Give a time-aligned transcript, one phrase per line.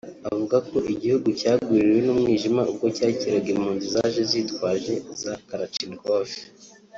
[0.29, 6.27] avuga ko igihugu cyagwiririwe n’umwijima ubwo cyakiraga impunzi zaje zitwaje za Kalachnikov